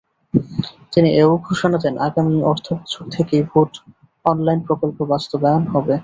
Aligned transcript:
তিনি 0.93 1.09
এ-ও 1.15 1.33
ঘোষণা 1.47 1.77
দেন, 1.83 1.95
আগামী 2.07 2.37
অর্থবছর 2.51 3.03
থেকেই 3.11 3.43
ভ্যাট 3.49 3.71
অনলাইন 4.25 4.59
প্রকল্প 4.67 4.97
বাস্তবায়ন 5.11 5.63
হবে। 5.73 5.95